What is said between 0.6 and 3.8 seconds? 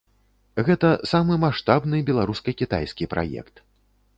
Гэта самы маштабны беларуска-кітайскі праект.